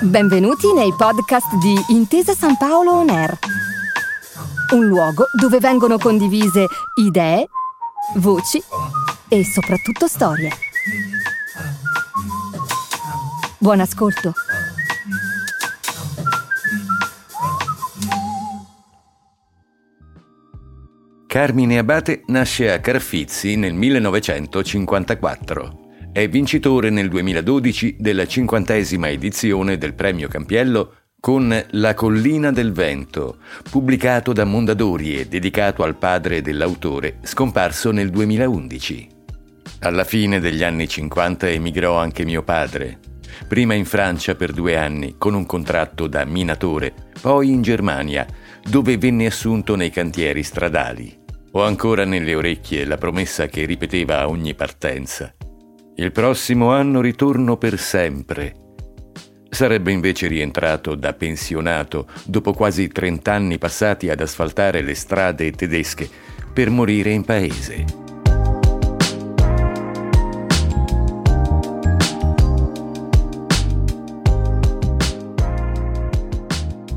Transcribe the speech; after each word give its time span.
Benvenuti 0.00 0.72
nei 0.72 0.94
podcast 0.96 1.54
di 1.56 1.74
Intesa 1.88 2.32
San 2.32 2.56
Paolo 2.56 2.92
On 2.92 3.10
Air, 3.10 3.38
un 4.74 4.86
luogo 4.86 5.26
dove 5.38 5.58
vengono 5.58 5.98
condivise 5.98 6.66
idee, 6.94 7.46
voci 8.16 8.62
e 9.28 9.44
soprattutto 9.44 10.06
storie. 10.06 10.50
Buon 13.58 13.80
ascolto. 13.80 14.32
Carmine 21.26 21.78
Abate 21.78 22.22
nasce 22.26 22.72
a 22.72 22.80
Carfizzi 22.80 23.56
nel 23.56 23.74
1954. 23.74 25.85
È 26.16 26.26
vincitore 26.30 26.88
nel 26.88 27.10
2012 27.10 27.96
della 27.98 28.26
cinquantesima 28.26 29.10
edizione 29.10 29.76
del 29.76 29.92
Premio 29.92 30.28
Campiello 30.28 30.94
con 31.20 31.54
La 31.72 31.92
collina 31.92 32.50
del 32.50 32.72
vento, 32.72 33.36
pubblicato 33.68 34.32
da 34.32 34.44
Mondadori 34.44 35.18
e 35.18 35.26
dedicato 35.26 35.82
al 35.82 35.96
padre 35.96 36.40
dell'autore, 36.40 37.18
scomparso 37.20 37.90
nel 37.90 38.08
2011. 38.08 39.08
Alla 39.80 40.04
fine 40.04 40.40
degli 40.40 40.62
anni 40.62 40.88
50 40.88 41.50
emigrò 41.50 41.98
anche 41.98 42.24
mio 42.24 42.42
padre, 42.42 42.98
prima 43.46 43.74
in 43.74 43.84
Francia 43.84 44.34
per 44.36 44.52
due 44.52 44.78
anni 44.78 45.16
con 45.18 45.34
un 45.34 45.44
contratto 45.44 46.06
da 46.06 46.24
minatore, 46.24 46.94
poi 47.20 47.50
in 47.50 47.60
Germania, 47.60 48.26
dove 48.66 48.96
venne 48.96 49.26
assunto 49.26 49.76
nei 49.76 49.90
cantieri 49.90 50.42
stradali. 50.42 51.14
Ho 51.50 51.62
ancora 51.62 52.06
nelle 52.06 52.34
orecchie 52.34 52.86
la 52.86 52.96
promessa 52.96 53.48
che 53.48 53.66
ripeteva 53.66 54.20
a 54.20 54.28
ogni 54.30 54.54
partenza. 54.54 55.35
Il 55.98 56.12
prossimo 56.12 56.72
anno 56.72 57.00
ritorno 57.00 57.56
per 57.56 57.78
sempre. 57.78 58.54
Sarebbe 59.48 59.92
invece 59.92 60.26
rientrato 60.26 60.94
da 60.94 61.14
pensionato 61.14 62.06
dopo 62.26 62.52
quasi 62.52 62.88
30 62.88 63.32
anni 63.32 63.56
passati 63.56 64.10
ad 64.10 64.20
asfaltare 64.20 64.82
le 64.82 64.94
strade 64.94 65.50
tedesche 65.52 66.06
per 66.52 66.68
morire 66.68 67.12
in 67.12 67.24
paese. 67.24 67.84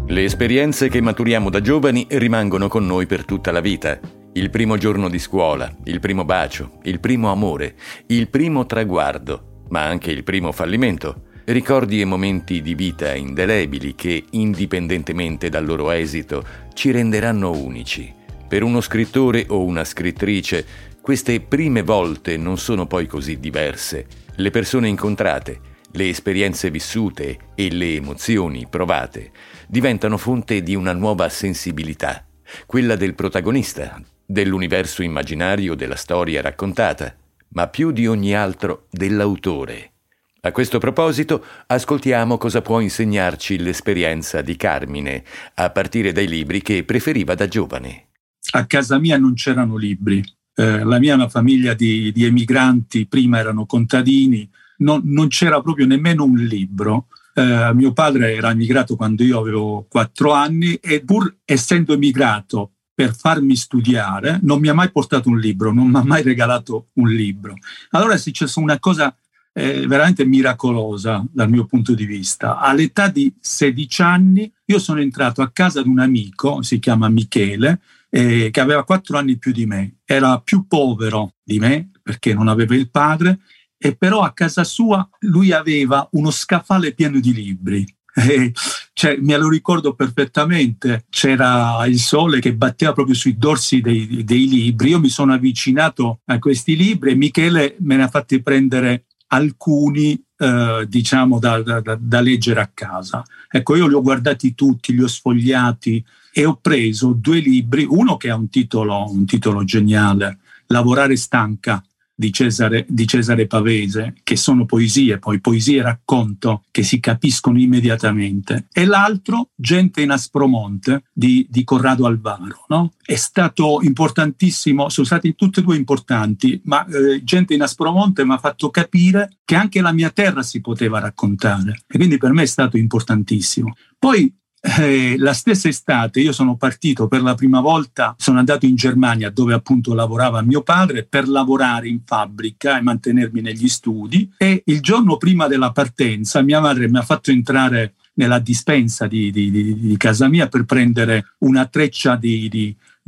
Le 0.07 0.23
esperienze 0.25 0.89
che 0.89 0.99
maturiamo 0.99 1.49
da 1.49 1.61
giovani 1.61 2.05
rimangono 2.09 2.67
con 2.67 2.85
noi 2.85 3.05
per 3.05 3.23
tutta 3.23 3.51
la 3.51 3.61
vita. 3.61 4.18
Il 4.33 4.51
primo 4.51 4.77
giorno 4.77 5.09
di 5.09 5.17
scuola, 5.17 5.75
il 5.85 5.99
primo 5.99 6.23
bacio, 6.23 6.77
il 6.83 6.99
primo 6.99 7.31
amore, 7.31 7.73
il 8.07 8.29
primo 8.29 8.67
traguardo, 8.67 9.63
ma 9.69 9.83
anche 9.83 10.11
il 10.11 10.23
primo 10.23 10.51
fallimento. 10.51 11.23
Ricordi 11.45 11.99
e 11.99 12.05
momenti 12.05 12.61
di 12.61 12.75
vita 12.75 13.15
indelebili 13.15 13.95
che, 13.95 14.23
indipendentemente 14.31 15.49
dal 15.49 15.65
loro 15.65 15.89
esito, 15.89 16.45
ci 16.75 16.91
renderanno 16.91 17.49
unici. 17.49 18.13
Per 18.47 18.61
uno 18.61 18.81
scrittore 18.81 19.45
o 19.49 19.63
una 19.63 19.83
scrittrice, 19.83 20.63
queste 21.01 21.41
prime 21.41 21.81
volte 21.81 22.37
non 22.37 22.59
sono 22.59 22.85
poi 22.85 23.07
così 23.07 23.39
diverse. 23.39 24.05
Le 24.35 24.51
persone 24.51 24.87
incontrate, 24.87 25.59
le 25.93 26.07
esperienze 26.07 26.69
vissute 26.69 27.37
e 27.55 27.71
le 27.71 27.95
emozioni 27.95 28.67
provate 28.69 29.31
diventano 29.67 30.17
fonte 30.17 30.61
di 30.61 30.75
una 30.75 30.93
nuova 30.93 31.29
sensibilità, 31.29 32.23
quella 32.67 32.95
del 32.95 33.15
protagonista, 33.15 33.99
dell'universo 34.29 35.01
immaginario 35.01 35.73
della 35.73 35.95
storia 35.95 36.39
raccontata, 36.39 37.15
ma 37.53 37.67
più 37.67 37.89
di 37.89 38.05
ogni 38.05 38.35
altro 38.35 38.85
dell'autore. 38.91 39.93
A 40.41 40.51
questo 40.51 40.77
proposito, 40.77 41.43
ascoltiamo 41.65 42.37
cosa 42.37 42.61
può 42.61 42.79
insegnarci 42.79 43.57
l'esperienza 43.57 44.41
di 44.41 44.55
Carmine, 44.55 45.23
a 45.55 45.71
partire 45.71 46.11
dai 46.11 46.27
libri 46.27 46.61
che 46.61 46.83
preferiva 46.83 47.33
da 47.33 47.47
giovane. 47.47 48.09
A 48.51 48.67
casa 48.67 48.99
mia 48.99 49.17
non 49.17 49.33
c'erano 49.33 49.77
libri. 49.77 50.23
Eh, 50.53 50.83
la 50.83 50.99
mia 50.99 51.13
è 51.13 51.15
una 51.15 51.27
famiglia 51.27 51.73
di, 51.73 52.11
di 52.11 52.23
emigranti, 52.23 53.07
prima 53.07 53.39
erano 53.39 53.65
contadini, 53.65 54.47
non, 54.77 55.01
non 55.05 55.27
c'era 55.27 55.59
proprio 55.59 55.87
nemmeno 55.87 56.23
un 56.23 56.37
libro. 56.37 57.07
Eh, 57.33 57.71
mio 57.73 57.93
padre 57.93 58.35
era 58.35 58.51
emigrato 58.51 58.95
quando 58.95 59.23
io 59.23 59.39
avevo 59.39 59.87
quattro 59.89 60.33
anni 60.33 60.75
e 60.75 61.03
pur 61.03 61.35
essendo 61.45 61.93
emigrato 61.93 62.73
per 62.99 63.15
farmi 63.15 63.55
studiare 63.55 64.41
non 64.41 64.59
mi 64.59 64.67
ha 64.67 64.73
mai 64.73 64.91
portato 64.91 65.29
un 65.29 65.39
libro, 65.39 65.71
non 65.71 65.87
mi 65.87 65.95
ha 65.95 66.03
mai 66.03 66.21
regalato 66.21 66.89
un 66.95 67.07
libro. 67.07 67.53
Allora 67.91 68.15
è 68.15 68.17
successa 68.17 68.59
una 68.59 68.77
cosa 68.77 69.15
eh, 69.53 69.87
veramente 69.87 70.25
miracolosa 70.25 71.25
dal 71.31 71.49
mio 71.49 71.63
punto 71.63 71.93
di 71.93 72.03
vista. 72.03 72.57
All'età 72.57 73.07
di 73.07 73.33
16 73.39 74.01
anni 74.01 74.51
io 74.65 74.79
sono 74.79 74.99
entrato 74.99 75.41
a 75.41 75.49
casa 75.49 75.81
di 75.81 75.87
un 75.87 75.99
amico, 75.99 76.61
si 76.61 76.79
chiama 76.79 77.07
Michele, 77.07 77.79
eh, 78.09 78.49
che 78.51 78.59
aveva 78.59 78.83
quattro 78.83 79.17
anni 79.17 79.37
più 79.37 79.53
di 79.53 79.65
me. 79.65 79.99
Era 80.03 80.41
più 80.41 80.67
povero 80.67 81.35
di 81.41 81.57
me 81.57 81.91
perché 82.03 82.33
non 82.33 82.49
aveva 82.49 82.75
il 82.75 82.89
padre 82.89 83.39
e 83.77 83.95
però 83.95 84.23
a 84.23 84.33
casa 84.33 84.65
sua 84.65 85.07
lui 85.19 85.53
aveva 85.53 86.05
uno 86.11 86.31
scaffale 86.31 86.93
pieno 86.93 87.21
di 87.21 87.33
libri. 87.33 87.85
Cioè, 88.99 89.15
me 89.21 89.37
lo 89.37 89.47
ricordo 89.47 89.93
perfettamente, 89.93 91.05
c'era 91.09 91.85
il 91.85 91.99
sole 91.99 92.41
che 92.41 92.53
batteva 92.53 92.91
proprio 92.91 93.15
sui 93.15 93.37
dorsi 93.37 93.79
dei, 93.79 94.25
dei 94.25 94.45
libri. 94.45 94.89
Io 94.89 94.99
mi 94.99 95.07
sono 95.07 95.31
avvicinato 95.31 96.19
a 96.25 96.37
questi 96.37 96.75
libri 96.75 97.11
e 97.11 97.15
Michele 97.15 97.77
me 97.79 97.95
ne 97.95 98.03
ha 98.03 98.09
fatti 98.09 98.41
prendere 98.41 99.05
alcuni 99.27 100.21
eh, 100.35 100.85
diciamo 100.85 101.39
da, 101.39 101.61
da, 101.61 101.97
da, 101.97 102.19
leggere 102.19 102.59
a 102.59 102.69
casa. 102.73 103.23
Ecco, 103.49 103.77
io 103.77 103.87
li 103.87 103.93
ho 103.93 104.01
guardati 104.01 104.53
tutti, 104.53 104.91
li 104.91 105.01
ho 105.01 105.07
sfogliati 105.07 106.03
e 106.33 106.43
ho 106.43 106.57
preso 106.61 107.13
due 107.13 107.39
libri, 107.39 107.87
uno 107.89 108.17
che 108.17 108.29
ha 108.29 108.35
un 108.35 108.49
titolo, 108.49 109.09
un 109.09 109.23
titolo 109.25 109.63
geniale, 109.63 110.39
Lavorare 110.71 111.15
stanca, 111.15 111.81
di 112.19 112.33
Cesare, 112.33 112.85
di 112.89 113.07
Cesare, 113.07 113.47
Pavese, 113.47 114.13
che 114.23 114.35
sono 114.35 114.65
poesie, 114.65 115.19
poi 115.19 115.39
poesie 115.39 115.79
e 115.79 115.83
racconto 115.83 116.63
che 116.69 116.83
si 116.83 116.99
capiscono 116.99 117.57
immediatamente, 117.57 118.67
e 118.73 118.83
l'altro 118.83 119.51
Gente 119.55 120.01
in 120.01 120.11
Aspromonte 120.11 121.03
di, 121.13 121.47
di 121.49 121.63
Corrado 121.63 122.05
Alvaro. 122.05 122.65
No? 122.67 122.91
È 123.01 123.15
stato 123.15 123.79
importantissimo, 123.81 124.89
sono 124.89 125.07
stati 125.07 125.33
tutti 125.33 125.61
e 125.61 125.63
due 125.63 125.77
importanti, 125.77 126.59
ma 126.65 126.85
eh, 126.87 127.23
Gente 127.23 127.53
in 127.53 127.61
Aspromonte 127.61 128.25
mi 128.25 128.33
ha 128.33 128.37
fatto 128.37 128.69
capire 128.69 129.37
che 129.45 129.55
anche 129.55 129.79
la 129.79 129.93
mia 129.93 130.09
terra 130.09 130.43
si 130.43 130.59
poteva 130.59 130.99
raccontare 130.99 131.83
e 131.87 131.97
quindi 131.97 132.17
per 132.17 132.33
me 132.33 132.43
è 132.43 132.47
stato 132.47 132.75
importantissimo. 132.75 133.75
Poi 133.97 134.33
eh, 134.61 135.15
la 135.17 135.33
stessa 135.33 135.67
estate 135.67 136.19
io 136.19 136.31
sono 136.31 136.55
partito 136.55 137.07
per 137.07 137.21
la 137.21 137.35
prima 137.35 137.61
volta, 137.61 138.13
sono 138.17 138.39
andato 138.39 138.65
in 138.65 138.75
Germania 138.75 139.29
dove 139.29 139.53
appunto 139.53 139.93
lavorava 139.93 140.41
mio 140.41 140.61
padre 140.61 141.03
per 141.03 141.27
lavorare 141.27 141.87
in 141.87 142.01
fabbrica 142.05 142.77
e 142.77 142.81
mantenermi 142.81 143.41
negli 143.41 143.67
studi 143.67 144.31
e 144.37 144.63
il 144.65 144.81
giorno 144.81 145.17
prima 145.17 145.47
della 145.47 145.71
partenza 145.71 146.41
mia 146.41 146.59
madre 146.59 146.89
mi 146.89 146.97
ha 146.97 147.03
fatto 147.03 147.31
entrare 147.31 147.93
nella 148.13 148.39
dispensa 148.39 149.07
di, 149.07 149.31
di, 149.31 149.49
di, 149.49 149.79
di 149.79 149.97
casa 149.97 150.27
mia 150.27 150.47
per 150.47 150.65
prendere 150.65 151.35
una 151.39 151.65
treccia 151.67 152.17
di, 152.17 152.49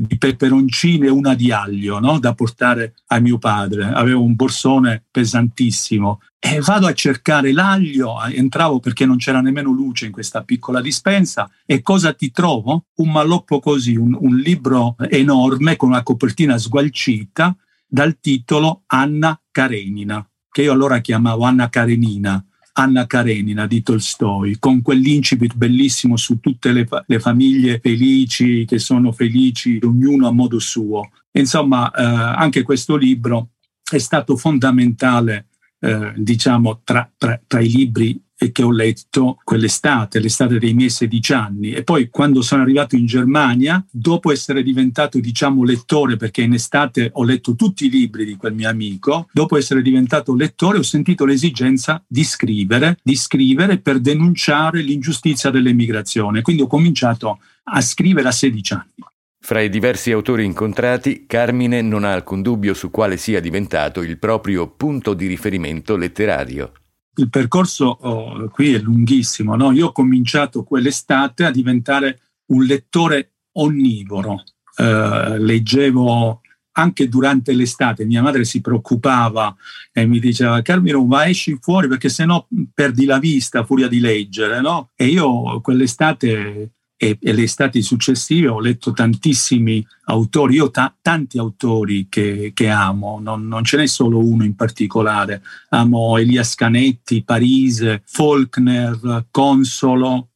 di 0.08 0.18
peperoncini 0.18 1.06
e 1.06 1.10
una 1.10 1.36
di 1.36 1.52
aglio 1.52 2.00
no? 2.00 2.18
da 2.18 2.34
portare 2.34 2.96
a 3.08 3.20
mio 3.20 3.38
padre. 3.38 3.86
Avevo 3.86 4.24
un 4.24 4.36
borsone 4.36 5.04
pesantissimo 5.12 6.22
e 6.40 6.60
vado 6.60 6.88
a 6.88 6.94
cercare 6.94 7.54
l'aglio, 7.54 8.20
entravo 8.24 8.80
perché 8.80 9.06
non 9.06 9.18
c'era 9.18 9.42
nemmeno 9.42 9.72
luce 9.72 10.08
in 10.08 10.12
questa 10.12 10.44
piccola 10.44 10.82
dispensa 10.82 11.50
e 11.66 11.84
cosa 11.84 12.14
ti 12.14 12.32
trovo? 12.32 12.86
Un 12.96 13.12
malloppo 13.12 13.60
così, 13.60 13.96
un, 13.96 14.18
un 14.20 14.38
libro 14.38 14.96
enorme 15.10 15.76
con 15.76 15.90
una 15.90 16.02
copertina 16.02 16.58
sgualcita 16.58 17.56
dal 17.86 18.20
titolo 18.20 18.84
Anna 18.88 19.40
Karenina, 19.52 20.28
che 20.50 20.64
io 20.64 20.72
allora 20.72 21.00
chiamavo 21.00 21.44
Anna 21.44 21.70
Karenina 21.70 22.44
Anna 22.82 23.06
Karenina 23.06 23.68
di 23.68 23.84
Tolstoi, 23.84 24.58
con 24.58 24.82
quell'incipit 24.82 25.56
bellissimo 25.56 26.18
su 26.18 26.40
tutte 26.40 26.72
le, 26.72 26.86
fa- 26.86 27.04
le, 27.06 27.20
famiglie 27.20 27.80
felici 27.80 28.66
che 28.66 28.80
sono 28.80 29.12
felici, 29.12 29.80
ognuno 29.84 30.28
a 30.28 30.32
modo 30.32 30.58
suo. 30.58 31.12
Insomma, 31.34 31.92
eh, 31.92 32.04
anche 32.04 32.64
questo 32.64 32.96
libro 32.96 33.50
è 33.88 34.00
stato 34.00 34.36
fondamentale, 34.36 35.50
eh, 35.80 36.14
diciamo, 36.16 36.82
tra, 36.84 37.08
tra, 37.16 37.40
tra 37.46 37.60
i 37.60 37.70
libri 37.70 38.20
che 38.50 38.64
ho 38.64 38.72
letto 38.72 39.40
quell'estate, 39.44 40.20
l'estate 40.20 40.58
dei 40.58 40.74
miei 40.74 40.90
16 40.90 41.34
anni. 41.34 41.72
E 41.74 41.84
poi 41.84 42.10
quando 42.10 42.42
sono 42.42 42.64
arrivato 42.64 42.96
in 42.96 43.06
Germania, 43.06 43.86
dopo 43.92 44.32
essere 44.32 44.64
diventato, 44.64 45.20
diciamo, 45.20 45.64
lettore, 45.64 46.18
perché 46.18 46.42
in 46.42 46.54
estate 46.54 47.12
ho 47.14 47.24
letto 47.24 47.54
tutti 47.56 47.86
i 47.86 47.90
libri 47.90 48.26
di 48.26 48.36
quel 48.36 48.56
mio 48.56 48.70
amico, 48.70 49.28
dopo 49.32 49.58
essere 49.58 49.84
diventato 49.84 50.34
lettore 50.34 50.80
ho 50.80 50.84
sentito 50.84 51.26
l'esigenza 51.26 52.04
di 52.08 52.24
scrivere, 52.24 52.98
di 53.04 53.16
scrivere 53.16 53.78
per 53.78 54.00
denunciare 54.00 54.82
l'ingiustizia 54.82 55.52
dell'emigrazione. 55.52 56.42
Quindi 56.42 56.64
ho 56.64 56.68
cominciato 56.68 57.40
a 57.66 57.82
scrivere 57.82 58.28
a 58.28 58.32
16 58.32 58.74
anni. 58.74 59.10
Fra 59.44 59.60
i 59.60 59.70
diversi 59.70 60.12
autori 60.12 60.46
incontrati, 60.46 61.26
Carmine 61.26 61.82
non 61.82 62.04
ha 62.04 62.14
alcun 62.14 62.44
dubbio 62.44 62.76
su 62.76 62.92
quale 62.92 63.18
sia 63.18 63.40
diventato 63.40 64.04
il 64.04 64.20
proprio 64.20 64.68
punto 64.68 65.16
di 65.16 65.26
riferimento 65.26 65.96
letterario. 65.96 66.74
Il 67.16 67.30
percorso 67.30 67.86
oh, 67.86 68.48
qui 68.50 68.74
è 68.74 68.80
lunghissimo. 68.80 69.56
No? 69.56 69.72
Io 69.72 69.88
ho 69.88 69.92
cominciato 69.92 70.64
quell'estate 70.64 71.46
a 71.46 71.52
diventare 71.52 72.22
un 72.48 72.64
lettore 72.64 73.34
onnivoro. 73.54 74.44
Eh, 74.78 75.38
leggevo 75.40 76.42
anche 76.74 77.10
durante 77.10 77.52
l'estate 77.54 78.06
mia 78.06 78.22
madre 78.22 78.46
si 78.46 78.62
preoccupava 78.62 79.54
e 79.92 80.06
mi 80.06 80.20
diceva 80.20 80.62
Carmine 80.62 81.04
ma 81.04 81.28
esci 81.28 81.58
fuori 81.60 81.90
perché 81.90 82.08
sennò 82.08 82.48
perdi 82.74 83.04
la 83.04 83.20
vista 83.20 83.66
furia 83.66 83.90
di 83.90 84.00
leggere 84.00 84.62
no? 84.62 84.92
e 84.96 85.08
io 85.08 85.60
quell'estate 85.60 86.72
e, 87.04 87.18
e, 87.20 87.34
le 87.34 87.42
estati 87.42 87.82
successive 87.82 88.48
ho 88.48 88.60
letto 88.60 88.92
tantissimi 88.92 89.84
autori, 90.04 90.54
io 90.54 90.70
ta- 90.70 90.96
tanti 91.02 91.40
autori 91.40 92.06
che, 92.08 92.52
che 92.54 92.70
amo, 92.70 93.20
non, 93.20 93.48
non, 93.48 93.64
ce 93.64 93.78
n'è 93.78 93.88
solo 93.88 94.20
uno 94.20 94.44
in 94.44 94.54
particolare, 94.54 95.42
amo 95.70 96.20
Elias 96.20 96.54
Canetti, 96.54 97.24
Parise, 97.24 98.04
Faulkner, 98.06 99.26
Consolo, 99.32 100.30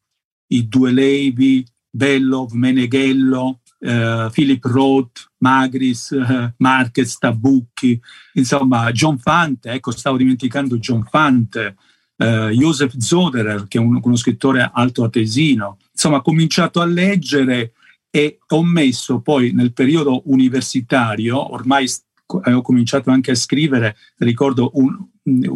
i 0.47 0.67
due 0.67 0.91
Levi, 0.91 1.63
Bellov, 1.87 2.53
Meneghello, 2.53 3.59
eh, 3.77 4.29
Philip 4.31 4.65
Roth, 4.65 5.33
Magris, 5.37 6.13
eh, 6.13 6.55
Marquez, 6.57 7.19
Tabucchi, 7.19 8.01
insomma 8.33 8.91
John 8.91 9.19
Fante, 9.19 9.69
ecco 9.69 9.91
stavo 9.91 10.17
dimenticando 10.17 10.79
John 10.79 11.03
Fante, 11.03 11.75
eh, 12.17 12.49
Joseph 12.57 12.97
Zoderer 12.97 13.67
che 13.67 13.77
è 13.77 13.81
un, 13.81 13.99
uno 14.01 14.15
scrittore 14.15 14.67
altoatesino, 14.73 15.77
insomma 16.05 16.21
cominciato 16.21 16.81
a 16.81 16.85
leggere 16.85 17.73
e 18.11 18.37
ho 18.47 18.63
messo 18.63 19.21
poi 19.21 19.51
nel 19.53 19.73
periodo 19.73 20.21
universitario, 20.25 21.51
ormai 21.51 21.89
ho 22.27 22.61
cominciato 22.61 23.09
anche 23.09 23.31
a 23.31 23.35
scrivere, 23.35 23.97
ricordo 24.17 24.71
un, 24.75 24.95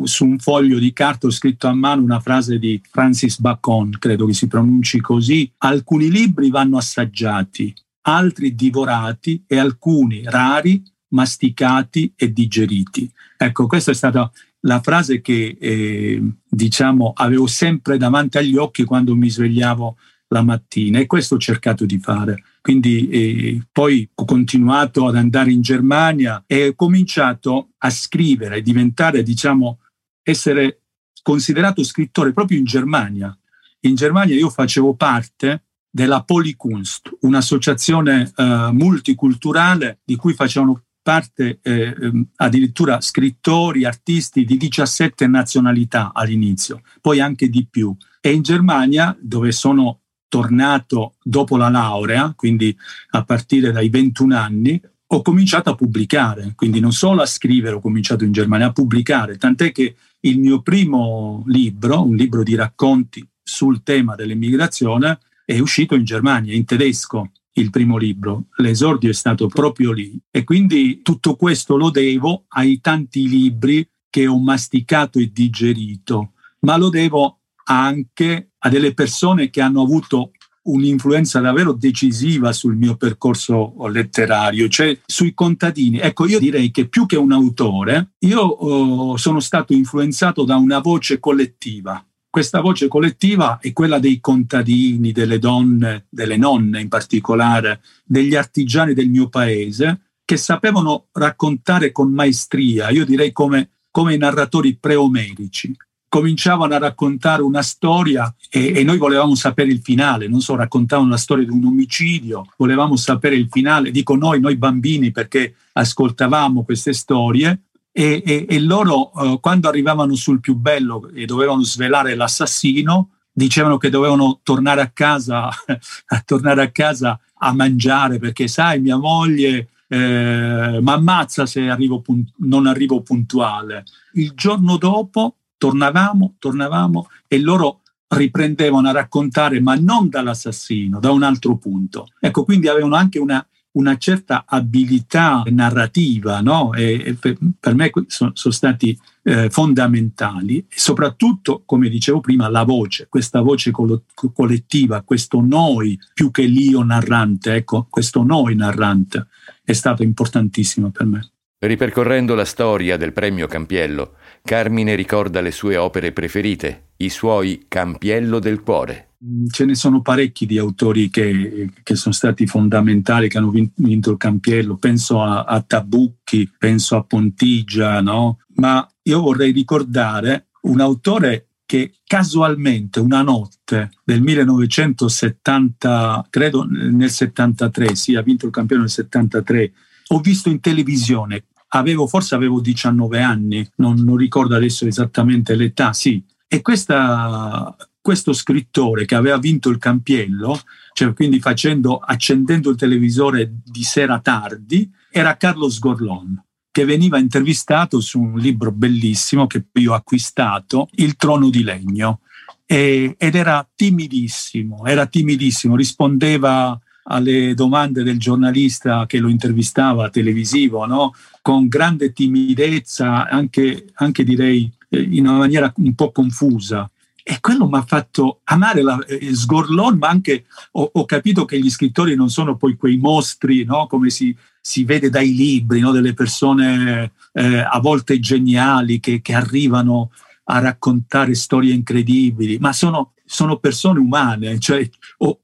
su 0.04 0.26
un 0.26 0.40
foglio 0.40 0.80
di 0.80 0.92
carta 0.92 1.28
ho 1.28 1.32
scritto 1.32 1.68
a 1.68 1.74
mano 1.74 2.02
una 2.02 2.20
frase 2.20 2.58
di 2.58 2.82
Francis 2.90 3.40
Bacon, 3.40 3.92
credo 4.00 4.26
che 4.26 4.34
si 4.34 4.48
pronunci 4.48 5.00
così, 5.00 5.50
alcuni 5.60 6.10
libri 6.10 6.50
vanno 6.50 6.78
assaggiati, 6.78 7.74
altri 8.02 8.56
divorati 8.56 9.44
e 9.46 9.58
alcuni 9.58 10.24
rari, 10.26 10.82
masticati 11.10 12.12
e 12.16 12.34
digeriti. 12.34 13.10
Ecco, 13.38 13.68
questa 13.68 13.92
è 13.92 13.96
stata 13.96 14.30
la 14.62 14.82
frase 14.82 15.22
che 15.22 15.58
eh, 15.60 16.22
diciamo 16.48 17.14
avevo 17.16 17.48
sempre 17.48 17.98
davanti 17.98 18.38
agli 18.38 18.58
occhi 18.58 18.84
quando 18.84 19.16
mi 19.16 19.30
svegliavo 19.30 19.96
la 20.30 20.44
mattina 20.44 21.00
e 21.00 21.06
questo 21.06 21.36
ho 21.36 21.40
cercato 21.40 21.86
di 21.86 22.00
fare. 22.00 22.44
Quindi 22.62 23.10
eh, 23.10 23.68
poi 23.72 24.08
ho 24.14 24.26
continuato 24.26 25.08
ad 25.08 25.16
andare 25.16 25.52
in 25.52 25.62
Germania 25.62 26.44
e 26.46 26.70
ho 26.70 26.76
cominciato 26.76 27.70
a 27.80 27.90
scrivere, 27.90 28.62
diventare, 28.62 29.24
diciamo, 29.24 29.80
essere 30.24 30.82
considerato 31.22 31.84
scrittore 31.84 32.34
proprio 32.34 32.58
in 32.58 32.66
Germania. 32.66 33.36
In 33.82 33.96
Germania 33.96 34.36
io 34.36 34.50
facevo 34.50 34.96
parte 34.96 35.64
della 35.90 36.24
Polykunst, 36.24 37.18
un'associazione 37.22 38.32
eh, 38.36 38.70
multiculturale 38.72 40.00
di 40.04 40.16
cui 40.16 40.34
facevano 40.34 40.84
parte 41.02 41.60
eh, 41.64 41.96
ehm, 42.00 42.28
addirittura 42.36 43.02
scrittori, 43.02 43.86
artisti 43.86 44.46
di 44.46 44.58
17 44.58 45.26
nazionalità 45.28 46.12
all'inizio, 46.14 46.82
poi 47.02 47.20
anche 47.20 47.50
di 47.50 47.66
più. 47.68 47.96
E 48.22 48.32
in 48.32 48.44
Germania, 48.44 49.18
dove 49.20 49.52
sono 49.52 50.02
tornato 50.30 51.16
dopo 51.22 51.58
la 51.58 51.70
laurea, 51.70 52.34
quindi 52.36 52.76
a 53.12 53.26
partire 53.26 53.72
dai 53.72 53.90
21 53.90 54.38
anni, 54.38 54.82
ho 55.12 55.22
cominciato 55.22 55.72
a 55.72 55.76
pubblicare, 55.76 56.54
quindi 56.56 56.80
non 56.80 56.94
solo 56.94 57.22
a 57.22 57.26
scrivere, 57.26 57.76
ho 57.76 57.82
cominciato 57.82 58.24
in 58.24 58.32
Germania 58.32 58.68
a 58.68 58.72
pubblicare, 58.72 59.38
tant'è 59.38 59.72
che 59.72 59.96
il 60.22 60.40
mio 60.40 60.62
primo 60.62 61.44
libro, 61.48 62.06
un 62.06 62.16
libro 62.16 62.44
di 62.44 62.56
racconti 62.56 63.28
sul 63.42 63.82
tema 63.84 64.16
dell'immigrazione, 64.16 65.20
è 65.44 65.58
uscito 65.58 65.96
in 65.96 66.04
Germania, 66.04 66.54
in 66.54 66.66
tedesco, 66.66 67.32
il 67.54 67.72
primo 67.72 67.98
libro. 67.98 68.46
L'esordio 68.58 69.10
è 69.10 69.14
stato 69.14 69.48
proprio 69.48 69.92
lì. 69.92 70.20
E 70.30 70.44
quindi 70.44 71.02
tutto 71.02 71.36
questo 71.36 71.76
lo 71.76 71.90
devo 71.90 72.46
ai 72.50 72.80
tanti 72.80 73.28
libri 73.28 73.88
che 74.10 74.28
ho 74.28 74.38
masticato 74.40 75.20
e 75.20 75.32
digerito, 75.32 76.34
ma 76.62 76.78
lo 76.78 76.90
devo 76.90 77.39
anche 77.70 78.52
a 78.58 78.70
delle 78.70 78.94
persone 78.94 79.50
che 79.50 79.62
hanno 79.62 79.82
avuto 79.82 80.32
un'influenza 80.62 81.40
davvero 81.40 81.72
decisiva 81.74 82.52
sul 82.52 82.76
mio 82.76 82.96
percorso 82.96 83.76
letterario, 83.88 84.68
cioè 84.68 85.00
sui 85.06 85.34
contadini. 85.34 86.00
Ecco, 86.00 86.28
io 86.28 86.40
direi 86.40 86.70
che 86.72 86.88
più 86.88 87.06
che 87.06 87.16
un 87.16 87.32
autore, 87.32 88.12
io 88.20 88.42
oh, 88.42 89.18
sono 89.18 89.40
stato 89.40 89.74
influenzato 89.74 90.44
da 90.44 90.58
una 90.58 90.80
voce 90.80 91.20
collettiva 91.20 92.04
questa 92.30 92.62
voce 92.62 92.88
collettiva 92.88 93.58
è 93.60 93.74
quella 93.74 93.98
dei 93.98 94.20
contadini, 94.20 95.12
delle 95.12 95.40
donne, 95.40 96.06
delle 96.10 96.38
nonne 96.38 96.80
in 96.80 96.88
particolare, 96.88 97.82
degli 98.06 98.36
artigiani 98.36 98.94
del 98.94 99.10
mio 99.10 99.30
paese, 99.30 100.12
che 100.24 100.38
sapevano 100.38 101.08
raccontare 101.14 101.92
con 101.92 102.14
maestria, 102.14 102.90
io 102.90 103.04
direi 103.04 103.32
come, 103.32 103.72
come 103.90 104.14
i 104.14 104.18
narratori 104.18 104.78
preomerici. 104.78 105.76
Cominciavano 106.10 106.74
a 106.74 106.80
raccontare 106.80 107.42
una 107.44 107.62
storia 107.62 108.34
e, 108.50 108.74
e, 108.76 108.84
noi 108.84 108.98
volevamo 108.98 109.36
sapere 109.36 109.70
il 109.70 109.80
finale, 109.82 110.28
non 110.28 110.42
so, 110.42 110.56
raccontavano 110.56 111.10
la 111.10 111.18
storia 111.18 111.46
di 111.46 111.52
un 111.52 111.64
omicidio, 111.64 112.48
volevamo 112.58 112.96
sapere 112.96 113.36
il 113.36 113.48
finale, 113.50 113.92
dico 113.92 114.16
noi, 114.16 114.40
noi 114.40 114.56
bambini, 114.56 115.12
perché 115.12 115.54
ascoltavamo 115.74 116.64
queste 116.64 116.94
storie 116.94 117.62
e, 117.92 118.24
e, 118.26 118.46
e 118.50 118.60
loro 118.60 119.12
uh, 119.14 119.40
quando 119.40 119.70
arrivavano 119.70 120.16
sul 120.16 120.40
più 120.40 120.56
bello 120.56 121.10
e 121.14 121.26
dovevano 121.26 121.64
svelare 121.64 122.16
l'assassino, 122.16 123.12
dicevano 123.32 123.78
che 123.78 123.90
dovevano 123.90 124.40
tornare 124.42 124.82
a 124.82 124.90
casa, 124.92 125.48
a 126.08 126.24
tornare 126.26 126.64
a 126.64 126.72
casa 126.72 127.20
a 127.42 127.54
mangiare 127.54 128.18
perché 128.18 128.48
sai 128.48 128.82
mia 128.82 128.98
moglie 128.98 129.70
eh, 129.92 130.80
mi 130.82 130.92
ammazza 130.92 131.48
se 131.48 131.68
arrivo 131.68 132.04
non 132.38 132.68
arrivo 132.68 133.02
puntuale. 133.02 133.84
Il 134.14 134.34
giorno 134.36 134.78
dopo 134.78 135.38
tornavamo, 135.60 136.38
tornavamo 136.40 137.08
e 137.28 137.40
loro 137.40 137.82
riprendevano 138.08 138.90
a 138.90 138.94
raccontare, 138.94 139.62
ma 139.62 139.76
non 139.76 140.10
dall'assassino, 140.10 141.00
da 141.00 141.12
un 141.12 141.22
altro 141.22 141.58
punto. 141.58 142.08
Ecco, 142.20 142.44
quindi 142.44 142.68
avevano 142.68 142.96
anche 142.96 143.20
una 143.20 143.46
una 143.72 143.98
certa 143.98 144.46
abilità 144.48 145.44
narrativa, 145.48 146.42
no? 146.42 146.74
e, 146.74 147.02
e 147.06 147.14
per, 147.14 147.76
me 147.76 147.92
sono, 148.08 148.32
sono 148.34 148.54
stati 148.54 148.98
eh, 149.24 149.50
fondamentali 149.50 150.58
e 150.58 150.66
soprattutto, 150.76 151.64
come 151.66 151.90
dicevo 151.90 152.20
prima, 152.20 152.50
la 152.50 152.64
voce, 152.64 153.08
questa 153.08 153.42
voce 153.42 153.72
collettiva, 153.72 155.04
questo 155.04 155.42
noi 155.42 155.98
più 156.14 156.32
che 156.32 156.44
l'io 156.44 156.84
narrante, 156.84 157.54
ecco, 157.54 157.86
questo 157.90 158.24
noi 158.24 158.56
narrante 158.56 159.28
è 159.64 159.74
stato 159.74 160.02
importantissimo 160.02 160.90
per 160.90 161.06
me. 161.06 161.32
Ripercorrendo 161.62 162.36
la 162.36 162.46
storia 162.46 162.96
del 162.96 163.12
premio 163.12 163.46
Campiello, 163.46 164.14
Carmine 164.44 164.96
ricorda 164.96 165.42
le 165.42 165.52
sue 165.52 165.76
opere 165.76 166.14
preferite, 166.14 166.92
i 167.00 167.10
suoi 167.10 167.66
Campiello 167.68 168.40
del 168.40 168.62
cuore. 168.62 169.16
Mm, 169.26 169.48
ce 169.48 169.66
ne 169.66 169.76
sono 169.76 170.02
parecchi 170.02 170.46
di 170.46 170.58
autori 170.58 171.10
che, 171.10 171.70
che, 171.84 171.96
sono 171.98 172.14
stati 172.14 172.48
fondamentali, 172.48 173.28
che 173.28 173.40
hanno 173.40 173.52
vinto 173.52 174.12
il 174.12 174.18
campiello. 174.18 174.78
Penso 174.78 175.22
a, 175.22 175.44
a 175.44 175.60
Tabucchi, 175.60 176.50
penso 176.58 176.96
a 176.96 177.04
Pontigia, 177.04 178.00
no? 178.00 178.38
Ma 178.56 178.90
io 179.02 179.20
vorrei 179.20 179.52
ricordare 179.52 180.52
un 180.62 180.80
autore 180.80 181.48
che 181.66 181.92
casualmente 182.06 183.02
una 183.02 183.22
notte 183.22 183.92
del 184.06 184.22
1970, 184.22 186.28
credo 186.30 186.66
nel 186.66 187.10
73, 187.10 187.96
sì, 187.96 188.16
ha 188.16 188.22
vinto 188.22 188.46
il 188.46 188.54
campione 188.54 188.84
nel 188.84 188.92
73, 188.92 189.74
ho 190.12 190.20
visto 190.20 190.50
in 190.50 190.60
televisione, 190.60 191.46
avevo, 191.70 192.08
forse 192.08 192.36
avevo 192.36 192.60
19 192.60 193.22
anni, 193.22 193.68
non, 193.76 193.96
non 194.04 194.18
ricordo 194.18 194.56
adesso 194.56 194.86
esattamente 194.86 195.56
l'età, 195.56 195.94
sì, 195.94 196.24
e 196.48 196.62
questa 196.62 197.76
questo 198.02 198.34
scrittore 198.34 199.06
che 199.06 199.14
aveva 199.14 199.38
vinto 199.38 199.70
il 199.70 199.78
campiello, 199.78 200.60
cioè 200.94 201.14
quindi 201.14 201.40
facendo, 201.40 201.98
accendendo 201.98 202.72
il 202.72 202.78
televisore 202.78 203.54
di 203.64 203.84
sera 203.84 204.20
tardi, 204.20 204.90
era 205.12 205.38
Carlos 205.38 205.78
Gorlon 205.80 206.44
che 206.72 206.86
veniva 206.86 207.18
intervistato 207.18 208.00
su 208.00 208.22
un 208.22 208.40
libro 208.40 208.72
bellissimo 208.72 209.48
che 209.48 209.64
poi 209.70 209.88
ho 209.88 209.94
acquistato, 209.94 210.88
Il 210.94 211.16
trono 211.16 211.50
di 211.50 211.64
legno, 211.64 212.22
e, 212.66 213.16
ed 213.18 213.36
era 213.36 213.68
timidissimo, 213.76 214.86
era 214.86 215.08
timidissimo, 215.08 215.76
rispondeva 215.76 216.80
alle 217.04 217.54
domande 217.54 218.04
del 218.04 218.20
giornalista 218.20 219.06
che 219.06 219.20
lo 219.20 219.30
intervistava 219.30 220.10
televisivo, 220.10 220.86
no? 220.86 221.14
con 221.42 221.68
grande 221.68 222.14
timidezza, 222.14 223.28
anche, 223.28 223.88
anche 223.96 224.24
direi 224.24 224.72
eh, 224.90 225.02
in 225.02 225.28
una 225.28 225.38
maniera 225.38 225.72
un 225.78 225.96
po' 225.96 226.12
confusa 226.12 226.90
e 227.30 227.42
quello 227.42 227.68
mi 227.70 227.78
ha 227.78 227.84
fatto 227.84 228.40
amare 228.46 228.82
la, 228.82 228.98
eh, 229.06 229.36
Sgorlon, 229.36 230.00
ma 230.00 230.10
anche 230.10 230.46
ho, 230.72 230.90
ho, 230.92 231.06
capito 231.06 231.46
che 231.46 231.60
gli 231.60 231.70
scrittori 231.70 232.16
non 232.16 232.32
sono 232.32 232.56
poi 232.56 232.76
quei 232.76 232.98
mostri, 232.98 233.64
no? 233.66 233.86
come 233.86 234.10
si, 234.10 234.36
si, 234.60 234.84
vede 234.84 235.12
dai 235.12 235.36
libri, 235.36 235.80
no? 235.80 235.92
delle 235.92 236.16
persone 236.16 237.12
eh, 237.34 237.58
a 237.60 237.80
volte 237.80 238.20
geniali 238.20 239.00
che, 239.00 239.22
che, 239.22 239.36
arrivano 239.36 240.10
a 240.46 240.58
raccontare 240.58 241.36
storie 241.36 241.72
incredibili, 241.72 242.58
ma 242.58 242.74
sono, 242.74 243.14
sono 243.24 243.58
persone 243.58 244.00
umane. 244.00 244.58
Cioè, 244.58 244.90
ho, 245.18 245.40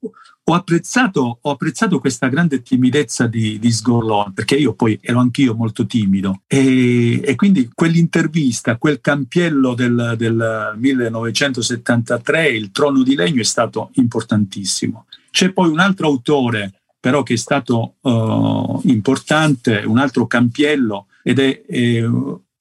ho 0.47 0.53
apprezzato, 0.53 1.39
ho 1.41 1.51
apprezzato, 1.51 1.99
questa 1.99 2.27
grande 2.27 2.61
timidezza 2.61 3.25
di, 3.25 3.57
di 3.57 3.71
Sgorlon, 3.71 4.33
perché 4.33 4.55
io 4.55 4.73
poi 4.73 4.99
ero 5.01 5.19
anch'io 5.19 5.55
molto 5.55 5.87
timido. 5.87 6.41
E, 6.45 7.19
e 7.23 7.35
quindi 7.35 7.69
quell'intervista, 7.73 8.77
quel 8.77 9.01
campiello 9.01 9.73
del, 9.73 10.13
del, 10.17 10.73
1973, 10.77 12.49
Il 12.49 12.71
trono 12.71 13.01
di 13.01 13.15
legno, 13.15 13.41
è 13.41 13.45
stato 13.45 13.89
importantissimo. 13.93 15.05
C'è 15.31 15.51
poi 15.51 15.69
un 15.69 15.79
altro 15.79 16.07
autore, 16.07 16.81
però, 16.99 17.23
che 17.23 17.33
è 17.33 17.37
stato 17.37 17.95
uh, 18.01 18.81
importante, 18.83 19.81
un 19.85 19.97
altro 19.97 20.27
campiello, 20.27 21.07
ed 21.23 21.39
è, 21.39 21.63
è 21.65 22.03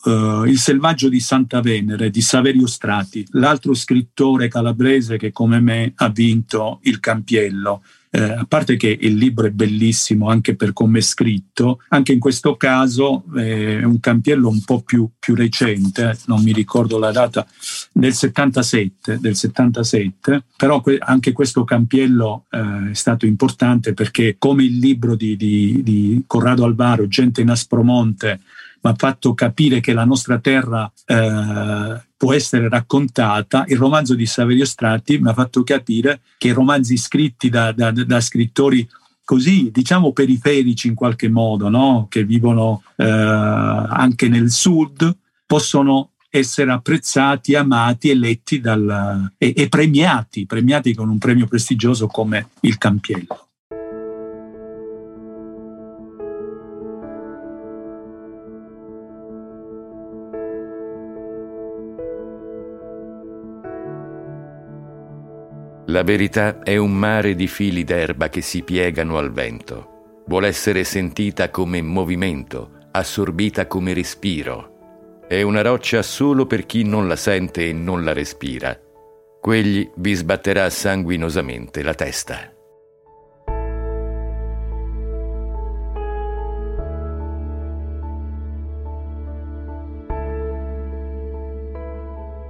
Uh, 0.04 0.44
Il 0.44 0.58
selvaggio 0.58 1.08
di 1.08 1.18
Santa 1.18 1.62
Venere 1.62 2.10
di 2.10 2.20
Saverio 2.20 2.66
Strati, 2.66 3.26
l'altro 3.30 3.72
scrittore 3.72 4.48
calabrese 4.48 5.16
che 5.16 5.32
come 5.32 5.60
me 5.60 5.92
ha 5.96 6.10
vinto 6.10 6.80
il 6.82 7.00
Campiello. 7.00 7.82
Eh, 8.10 8.20
a 8.20 8.44
parte 8.46 8.76
che 8.76 8.96
il 9.00 9.14
libro 9.16 9.46
è 9.46 9.50
bellissimo 9.50 10.28
anche 10.28 10.54
per 10.54 10.72
come 10.72 10.98
è 10.98 11.02
scritto, 11.02 11.80
anche 11.88 12.12
in 12.12 12.20
questo 12.20 12.54
caso 12.56 13.24
eh, 13.34 13.80
è 13.80 13.82
un 13.82 13.98
campiello 13.98 14.48
un 14.48 14.62
po' 14.62 14.82
più, 14.82 15.08
più, 15.18 15.34
recente, 15.34 16.16
non 16.26 16.40
mi 16.44 16.52
ricordo 16.52 16.98
la 16.98 17.10
data, 17.10 17.44
del 17.90 18.14
77, 18.14 19.18
del 19.18 19.34
77 19.34 20.44
però 20.56 20.80
que- 20.80 20.98
anche 21.00 21.32
questo 21.32 21.64
campiello 21.64 22.44
eh, 22.50 22.90
è 22.90 22.94
stato 22.94 23.26
importante 23.26 23.94
perché 23.94 24.36
come 24.38 24.62
il 24.62 24.78
libro 24.78 25.16
di, 25.16 25.36
di, 25.36 25.82
di 25.82 26.22
Corrado 26.24 26.64
Alvaro, 26.64 27.08
Gente 27.08 27.40
in 27.40 27.50
Aspromonte, 27.50 28.40
mi 28.84 28.90
ha 28.90 28.94
fatto 28.96 29.32
capire 29.32 29.80
che 29.80 29.94
la 29.94 30.04
nostra 30.04 30.38
terra 30.38 30.90
eh, 31.06 32.02
può 32.16 32.34
essere 32.34 32.68
raccontata. 32.68 33.64
Il 33.68 33.78
romanzo 33.78 34.14
di 34.14 34.26
Saverio 34.26 34.66
Strati 34.66 35.18
mi 35.18 35.30
ha 35.30 35.32
fatto 35.32 35.64
capire 35.64 36.20
che 36.36 36.48
i 36.48 36.52
romanzi 36.52 36.98
scritti 36.98 37.48
da, 37.48 37.72
da, 37.72 37.90
da 37.90 38.20
scrittori 38.20 38.86
così, 39.24 39.70
diciamo, 39.72 40.12
periferici 40.12 40.88
in 40.88 40.94
qualche 40.94 41.30
modo, 41.30 41.70
no? 41.70 42.06
che 42.10 42.24
vivono 42.24 42.82
eh, 42.96 43.04
anche 43.04 44.28
nel 44.28 44.50
sud, 44.50 45.16
possono 45.46 46.10
essere 46.28 46.70
apprezzati, 46.70 47.54
amati 47.54 48.10
e 48.10 48.14
letti 48.14 48.60
dal, 48.60 49.32
e, 49.38 49.54
e 49.56 49.68
premiati, 49.68 50.44
premiati 50.44 50.92
con 50.92 51.08
un 51.08 51.16
premio 51.16 51.46
prestigioso 51.46 52.06
come 52.06 52.48
il 52.60 52.76
Campiello. 52.76 53.48
La 65.94 66.02
verità 66.02 66.64
è 66.64 66.76
un 66.76 66.92
mare 66.92 67.36
di 67.36 67.46
fili 67.46 67.84
d'erba 67.84 68.28
che 68.28 68.40
si 68.40 68.64
piegano 68.64 69.16
al 69.16 69.30
vento. 69.30 70.22
Vuole 70.26 70.48
essere 70.48 70.82
sentita 70.82 71.50
come 71.50 71.80
movimento, 71.82 72.88
assorbita 72.90 73.68
come 73.68 73.92
respiro. 73.92 75.22
È 75.28 75.40
una 75.42 75.62
roccia 75.62 76.02
solo 76.02 76.46
per 76.46 76.66
chi 76.66 76.82
non 76.82 77.06
la 77.06 77.14
sente 77.14 77.68
e 77.68 77.72
non 77.72 78.02
la 78.02 78.12
respira. 78.12 78.76
Quegli 79.40 79.88
vi 79.94 80.14
sbatterà 80.14 80.68
sanguinosamente 80.68 81.84
la 81.84 81.94
testa. 81.94 82.52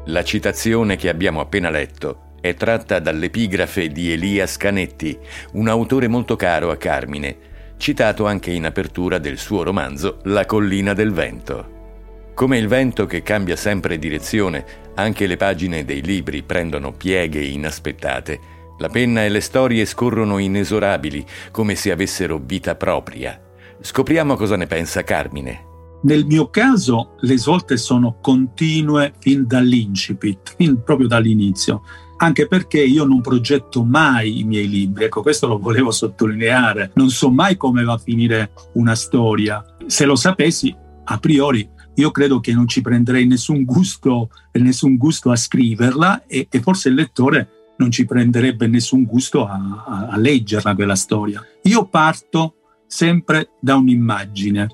La 0.07 0.25
citazione 0.25 0.97
che 0.97 1.11
abbiamo 1.11 1.41
appena 1.41 1.69
letto 1.69 2.33
è 2.45 2.53
tratta 2.53 2.99
dall'epigrafe 2.99 3.89
di 3.89 4.13
Elias 4.13 4.59
Canetti, 4.59 5.19
un 5.53 5.67
autore 5.67 6.09
molto 6.09 6.37
caro 6.37 6.71
a 6.71 6.77
Carmine, 6.77 7.35
citato 7.79 8.27
anche 8.27 8.51
in 8.51 8.67
apertura 8.67 9.17
del 9.17 9.39
suo 9.39 9.63
romanzo 9.63 10.19
La 10.25 10.45
collina 10.45 10.93
del 10.93 11.11
vento. 11.11 12.33
Come 12.35 12.59
il 12.59 12.69
vento 12.69 13.07
che 13.07 13.23
cambia 13.23 13.57
sempre 13.57 13.99
direzione, 13.99 14.63
anche 14.97 15.27
le 15.27 15.39
pagine 15.39 15.87
dei 15.87 16.03
libri 16.03 16.43
prendono 16.43 16.93
pieghe 16.93 17.41
inaspettate. 17.41 18.39
La 18.79 18.91
penna 18.91 19.25
e 19.25 19.31
le 19.31 19.41
storie 19.41 19.87
scorrono 19.87 20.37
inesorabili, 20.37 21.25
come 21.51 21.75
se 21.77 21.93
avessero 21.93 22.39
vita 22.45 22.75
propria. 22.75 23.41
Scopriamo 23.81 24.37
cosa 24.37 24.57
ne 24.57 24.67
pensa 24.67 25.03
Carmine. 25.03 25.73
Nel 26.03 26.27
mio 26.27 26.51
caso 26.51 27.15
le 27.21 27.39
svolte 27.39 27.79
sono 27.79 28.19
continue 28.21 29.15
fin 29.19 29.47
dall'incipit, 29.47 30.57
fin 30.59 30.83
proprio 30.83 31.09
dall'inizio 31.09 31.81
anche 32.25 32.47
perché 32.47 32.83
io 32.83 33.05
non 33.05 33.21
progetto 33.21 33.85
mai 33.85 34.41
i 34.41 34.45
miei 34.45 34.69
libri, 34.69 35.05
ecco 35.05 35.23
questo 35.23 35.47
lo 35.47 35.59
volevo 35.59 35.91
sottolineare, 35.91 36.91
non 36.95 37.11
so 37.11 37.31
mai 37.31 37.57
come 37.57 37.85
va 37.85 37.95
a 37.95 37.99
finire 37.99 38.53
una 38.75 38.95
storia, 38.95 39.65
se 39.87 40.05
lo 40.05 40.17
sapessi 40.17 40.75
a 41.07 41.19
priori 41.19 41.69
io 41.97 42.11
credo 42.11 42.41
che 42.41 42.53
non 42.53 42.67
ci 42.67 42.81
prenderei 42.81 43.27
nessun 43.27 43.65
gusto, 43.65 44.31
nessun 44.53 44.97
gusto 44.97 45.31
a 45.31 45.37
scriverla 45.37 46.27
e, 46.27 46.49
e, 46.51 46.61
forse 46.61 46.89
il 46.89 46.97
lettore 46.97 47.75
non 47.77 47.91
ci 47.91 48.05
prenderebbe 48.05 48.67
nessun 48.67 49.05
gusto 49.05 49.47
a, 49.47 49.85
a, 49.87 50.07
a 50.09 50.17
leggerla 50.17 50.75
quella 50.75 50.97
storia. 50.97 51.45
Io 51.63 51.87
parto 51.87 52.57
sempre 52.87 53.51
da 53.61 53.77
un'immagine, 53.77 54.69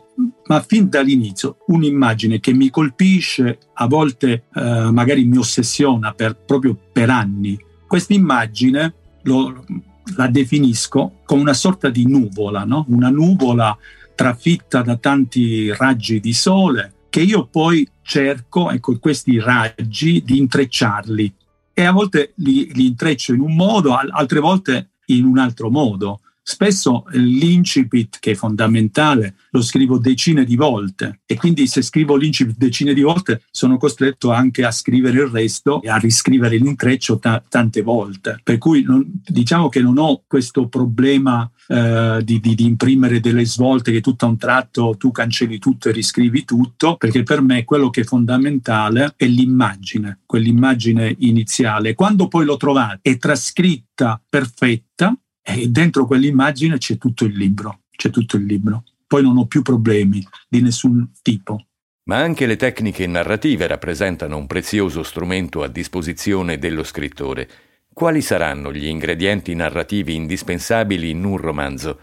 ma 0.51 0.61
fin 0.63 0.89
dall'inizio 0.89 1.59
un'immagine 1.69 2.41
che 2.41 2.53
mi 2.53 2.71
colpisce, 2.71 3.59
a 3.75 3.87
volte 3.87 4.47
eh, 4.53 4.91
magari 4.91 5.25
mi 5.25 5.37
ossessiona 5.37 6.13
per, 6.13 6.37
proprio 6.45 6.77
per 6.93 7.09
anni. 7.09 7.57
Questa 7.87 8.15
immagine 8.15 8.95
la 9.23 10.27
definisco 10.27 11.21
come 11.25 11.43
una 11.43 11.55
sorta 11.55 11.89
di 11.89 12.05
nuvola, 12.09 12.65
no? 12.65 12.85
una 12.89 13.11
nuvola 13.11 13.79
trafitta 14.17 14.83
da 14.83 14.97
tanti 14.97 15.73
raggi 15.73 16.19
di 16.19 16.33
sole 16.33 16.95
che 17.11 17.21
io 17.21 17.47
poi 17.47 17.89
cerco, 18.03 18.73
ecco, 18.73 18.99
questi 18.99 19.39
raggi 19.39 20.21
di 20.25 20.37
intrecciarli 20.37 21.35
e 21.73 21.85
a 21.85 21.93
volte 21.93 22.33
li, 22.37 22.73
li 22.75 22.87
intreccio 22.87 23.35
in 23.35 23.41
un 23.41 23.55
modo, 23.55 23.95
altre 23.95 24.41
volte 24.41 24.91
in 25.07 25.25
un 25.25 25.39
altro 25.39 25.71
modo. 25.71 26.23
Spesso 26.43 27.05
l'incipit, 27.13 28.19
che 28.19 28.33
è 28.33 28.35
fondamentale, 28.35 29.37
lo 29.51 29.63
scrivo 29.63 29.99
decine 29.99 30.45
di 30.45 30.57
volte 30.57 31.21
e 31.27 31.37
quindi 31.37 31.67
se 31.67 31.83
scrivo 31.83 32.17
l'incipit 32.17 32.57
decine 32.57 32.95
di 32.95 33.03
volte 33.03 33.43
sono 33.51 33.77
costretto 33.77 34.33
anche 34.33 34.65
a 34.65 34.71
scrivere 34.71 35.19
il 35.19 35.29
resto 35.29 35.83
e 35.83 35.91
a 35.91 35.97
riscrivere 35.97 36.57
l'intreccio 36.57 37.19
ta- 37.19 37.43
tante 37.47 37.83
volte. 37.83 38.41
Per 38.43 38.59
cui 38.59 38.83
non, 38.83 39.05
diciamo 39.23 39.69
che 39.69 39.81
non 39.81 39.99
ho 39.99 40.23
questo 40.27 40.67
problema 40.69 41.49
eh, 41.69 42.21
di, 42.25 42.41
di, 42.41 42.55
di, 42.55 42.65
imprimere 42.65 43.21
delle 43.21 43.45
svolte 43.45 43.93
che 43.93 44.01
tutto 44.01 44.25
a 44.25 44.29
un 44.29 44.39
tratto 44.39 44.97
tu 44.97 45.13
cancelli 45.13 45.59
tutto 45.59 45.89
e 45.89 45.93
riscrivi 45.93 46.45
tutto, 46.45 46.97
perché 46.97 47.23
per 47.23 47.43
me 47.43 47.65
quello 47.65 47.91
che 47.91 48.01
è 48.01 48.05
fondamentale 48.05 49.13
è 49.17 49.27
l'immagine, 49.27 50.21
quell'immagine 50.27 51.15
iniziale. 51.19 51.95
Quando 51.95 52.29
poi 52.29 52.45
l'ho 52.45 52.57
trovata 52.57 52.99
e 53.03 53.19
trascritta 53.19 54.21
perfetta, 54.29 55.17
e 55.43 55.69
dentro 55.69 56.07
quell'immagine 56.07 56.79
c'è 56.79 56.99
tutto 56.99 57.25
il 57.25 57.37
libro, 57.37 57.83
c'è 57.91 58.11
tutto 58.11 58.37
il 58.37 58.45
libro. 58.45 58.85
Poi 59.07 59.23
non 59.23 59.39
ho 59.39 59.47
più 59.47 59.63
problemi 59.63 60.25
di 60.49 60.61
nessun 60.61 61.11
tipo. 61.23 61.67
Ma 62.05 62.19
anche 62.19 62.47
le 62.47 62.57
tecniche 62.57 63.07
narrative 63.07 63.67
rappresentano 63.67 64.37
un 64.37 64.47
prezioso 64.47 65.03
strumento 65.03 65.63
a 65.63 65.69
disposizione 65.69 66.59
dello 66.59 66.85
scrittore. 66.85 67.49
Quali 67.93 68.23
saranno 68.23 68.73
gli 68.73 68.87
ingredienti 68.87 69.55
narrativi 69.55 70.15
indispensabili 70.15 71.11
in 71.11 71.25
un 71.25 71.37
romanzo? 71.37 71.99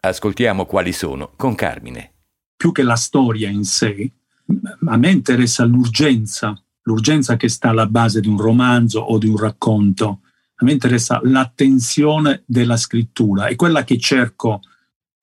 Ascoltiamo 0.00 0.64
quali 0.64 0.92
sono 0.92 1.32
con 1.36 1.54
Carmine. 1.54 2.12
Più 2.56 2.72
che 2.72 2.82
la 2.82 2.96
storia 2.96 3.48
in 3.48 3.64
sé, 3.64 4.10
a 4.86 4.96
me 4.96 5.10
interessa 5.10 5.64
l'urgenza, 5.64 6.60
l'urgenza 6.82 7.36
che 7.36 7.48
sta 7.48 7.70
alla 7.70 7.86
base 7.86 8.20
di 8.20 8.28
un 8.28 8.38
romanzo 8.38 9.00
o 9.00 9.18
di 9.18 9.26
un 9.26 9.36
racconto 9.36 10.20
me 10.64 10.72
interessa 10.72 11.20
l'attenzione 11.22 12.42
della 12.46 12.76
scrittura, 12.76 13.46
è 13.46 13.54
quella 13.54 13.84
che 13.84 13.98
cerco 13.98 14.60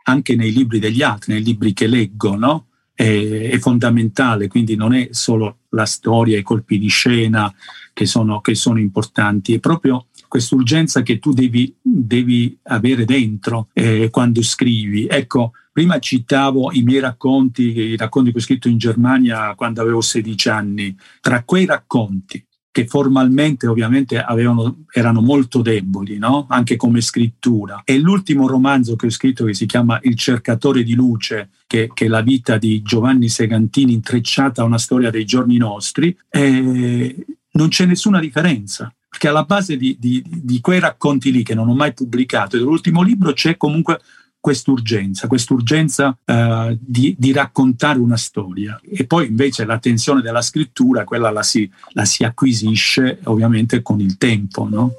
anche 0.03 0.35
nei 0.35 0.51
libri 0.51 0.79
degli 0.79 1.01
altri, 1.01 1.33
nei 1.33 1.43
libri 1.43 1.73
che 1.73 1.87
leggo, 1.87 2.35
no? 2.35 2.67
È, 2.93 3.49
è 3.51 3.59
fondamentale, 3.59 4.47
quindi 4.47 4.75
non 4.75 4.93
è 4.93 5.09
solo 5.11 5.59
la 5.69 5.85
storia, 5.85 6.37
i 6.37 6.43
colpi 6.43 6.77
di 6.77 6.87
scena 6.87 7.53
che 7.93 8.05
sono, 8.05 8.41
che 8.41 8.55
sono 8.55 8.79
importanti, 8.79 9.53
è 9.53 9.59
proprio 9.59 10.07
quest'urgenza 10.27 11.01
che 11.01 11.19
tu 11.19 11.33
devi, 11.33 11.75
devi 11.81 12.57
avere 12.63 13.05
dentro 13.05 13.67
eh, 13.73 14.09
quando 14.09 14.41
scrivi. 14.41 15.07
Ecco, 15.07 15.51
prima 15.71 15.99
citavo 15.99 16.71
i 16.71 16.83
miei 16.83 17.01
racconti, 17.01 17.63
i 17.63 17.97
racconti 17.97 18.31
che 18.31 18.37
ho 18.37 18.41
scritto 18.41 18.69
in 18.69 18.77
Germania 18.77 19.53
quando 19.55 19.81
avevo 19.81 19.99
16 19.99 20.49
anni. 20.49 20.95
Tra 21.19 21.43
quei 21.43 21.65
racconti 21.65 22.45
che 22.71 22.87
formalmente 22.87 23.67
ovviamente 23.67 24.19
avevano, 24.19 24.85
erano 24.91 25.21
molto 25.21 25.61
deboli, 25.61 26.17
no? 26.17 26.45
anche 26.49 26.77
come 26.77 27.01
scrittura. 27.01 27.81
E 27.83 27.99
l'ultimo 27.99 28.47
romanzo 28.47 28.95
che 28.95 29.07
ho 29.07 29.09
scritto 29.09 29.43
che 29.43 29.53
si 29.53 29.65
chiama 29.65 29.99
Il 30.03 30.15
cercatore 30.15 30.83
di 30.83 30.93
luce, 30.93 31.49
che, 31.67 31.89
che 31.93 32.05
è 32.05 32.07
la 32.07 32.21
vita 32.21 32.57
di 32.57 32.81
Giovanni 32.81 33.27
Segantini 33.27 33.93
intrecciata 33.93 34.61
a 34.61 34.65
una 34.65 34.77
storia 34.77 35.09
dei 35.09 35.25
giorni 35.25 35.57
nostri, 35.57 36.17
eh, 36.29 37.25
non 37.51 37.67
c'è 37.67 37.85
nessuna 37.85 38.19
differenza 38.19 38.93
perché 39.11 39.27
alla 39.27 39.43
base 39.43 39.75
di, 39.75 39.97
di, 39.99 40.23
di, 40.25 40.61
quei 40.61 40.79
racconti 40.79 41.33
lì 41.33 41.43
che 41.43 41.53
non 41.53 41.67
ho 41.67 41.75
mai 41.75 41.93
pubblicato 41.93 42.55
e 42.55 42.59
dell'ultimo 42.59 43.01
libro 43.01 43.33
c'è 43.33 43.57
comunque 43.57 43.99
quest'urgenza, 44.41 45.27
quest'urgenza 45.27 46.17
uh, 46.25 46.77
di, 46.79 47.15
di, 47.17 47.31
raccontare 47.31 47.99
una 47.99 48.17
storia. 48.17 48.77
E 48.83 49.05
poi 49.05 49.27
invece 49.27 49.63
la 49.65 49.77
tensione 49.77 50.21
della 50.21 50.41
scrittura, 50.41 51.03
quella 51.03 51.29
la 51.29 51.43
si, 51.43 51.69
la 51.91 52.05
si 52.05 52.23
acquisisce 52.23 53.19
ovviamente 53.25 53.81
con 53.83 54.01
il 54.01 54.17
tempo. 54.17 54.67
No? 54.67 54.95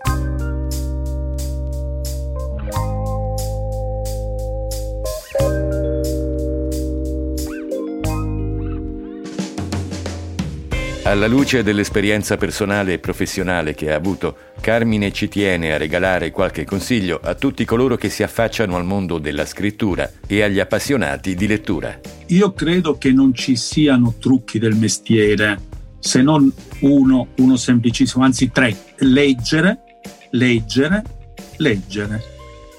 Alla 11.12 11.26
luce 11.26 11.62
dell'esperienza 11.62 12.38
personale 12.38 12.94
e 12.94 12.98
professionale 12.98 13.74
che 13.74 13.92
ha 13.92 13.96
avuto, 13.96 14.34
Carmine 14.62 15.12
ci 15.12 15.28
tiene 15.28 15.74
a 15.74 15.76
regalare 15.76 16.30
qualche 16.30 16.64
consiglio 16.64 17.20
a 17.22 17.34
tutti 17.34 17.66
coloro 17.66 17.96
che 17.96 18.08
si 18.08 18.22
affacciano 18.22 18.76
al 18.76 18.86
mondo 18.86 19.18
della 19.18 19.44
scrittura 19.44 20.10
e 20.26 20.40
agli 20.40 20.58
appassionati 20.58 21.34
di 21.34 21.46
lettura. 21.46 22.00
Io 22.28 22.54
credo 22.54 22.96
che 22.96 23.12
non 23.12 23.34
ci 23.34 23.56
siano 23.56 24.14
trucchi 24.18 24.58
del 24.58 24.74
mestiere, 24.74 25.60
se 25.98 26.22
non 26.22 26.50
uno, 26.80 27.28
uno 27.36 27.56
semplicissimo, 27.56 28.24
anzi 28.24 28.50
tre. 28.50 28.74
Leggere, 29.00 29.80
leggere, 30.30 31.02
leggere. 31.58 32.22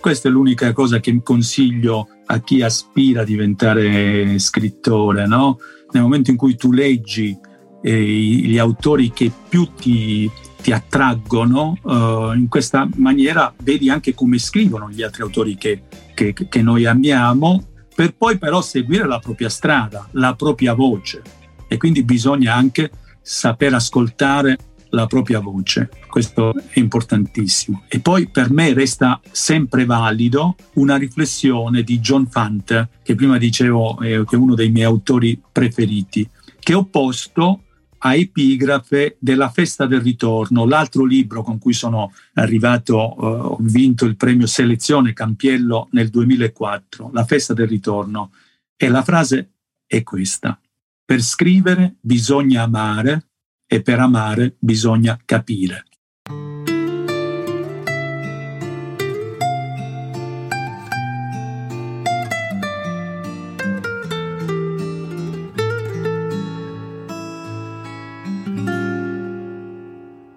Questa 0.02 0.28
è 0.28 0.32
l'unica 0.32 0.74
cosa 0.74 1.00
che 1.00 1.16
consiglio 1.22 2.08
a 2.26 2.42
chi 2.42 2.64
aspira 2.64 3.22
a 3.22 3.26
diventare 3.26 4.40
scrittore, 4.40 5.28
no? 5.28 5.60
Nel 5.92 6.02
momento 6.02 6.32
in 6.32 6.38
cui 6.38 6.56
tu 6.56 6.72
leggi 6.72 7.52
eh, 7.84 8.02
gli 8.02 8.58
autori 8.58 9.12
che 9.12 9.32
più 9.50 9.70
ti, 9.76 10.30
ti 10.62 10.72
attraggono, 10.72 11.78
uh, 11.82 12.34
in 12.34 12.48
questa 12.50 12.88
maniera 12.96 13.54
vedi 13.62 13.90
anche 13.90 14.14
come 14.14 14.40
scrivono 14.40 14.90
gli 14.90 15.04
altri 15.04 15.22
autori 15.22 15.58
che, 15.58 15.84
che, 16.14 16.34
che 16.34 16.62
noi 16.62 16.86
amiamo, 16.86 17.68
per 17.94 18.16
poi 18.16 18.38
però 18.38 18.62
seguire 18.62 19.06
la 19.06 19.20
propria 19.20 19.50
strada, 19.50 20.08
la 20.12 20.34
propria 20.36 20.74
voce. 20.74 21.22
E 21.68 21.78
quindi 21.78 22.04
bisogna 22.04 22.56
anche 22.56 22.90
saper 23.22 23.74
ascoltare 23.74 24.58
la 24.90 25.08
propria 25.08 25.40
voce, 25.40 25.90
questo 26.08 26.54
è 26.70 26.80
importantissimo. 26.80 27.84
E 27.88 28.00
poi 28.00 28.30
per 28.30 28.52
me 28.52 28.74
resta 28.74 29.20
sempre 29.32 29.86
valido 29.86 30.56
una 30.76 30.96
riflessione 30.96 31.84
di 31.84 32.00
John 32.00 32.28
Fante, 32.28 32.90
che 33.04 33.16
prima 33.16 33.38
dicevo 33.38 34.00
eh, 34.00 34.24
che 34.26 34.36
è 34.36 34.40
uno 34.40 34.56
dei 34.56 34.70
miei 34.70 34.86
autori 34.86 35.42
preferiti, 35.52 36.30
che 36.60 36.74
ho 36.74 36.86
posto 36.86 37.64
a 38.06 38.16
epigrafe 38.16 39.16
della 39.20 39.50
Festa 39.50 39.86
del 39.86 40.02
Ritorno, 40.02 40.66
l'altro 40.66 41.06
libro 41.06 41.42
con 41.42 41.58
cui 41.58 41.74
sono 41.74 42.12
arrivato, 42.34 42.94
eh, 42.94 43.26
ho 43.26 43.58
vinto 43.62 44.06
il 44.06 44.18
premio 44.18 44.46
Selezione 44.46 45.14
Campiello 45.14 45.88
nel 45.92 46.10
2004, 46.10 47.12
La 47.14 47.24
Festa 47.24 47.54
del 47.54 47.68
Ritorno. 47.68 48.32
E 48.76 48.90
la 48.90 49.04
frase 49.04 49.52
è 49.86 50.04
questa. 50.04 50.60
Per 51.06 51.22
scrivere 51.22 51.96
bisogna 52.02 52.64
amare 52.64 53.30
e 53.66 53.82
per 53.82 54.00
amare 54.00 54.56
bisogna 54.60 55.18
capire. 55.24 55.86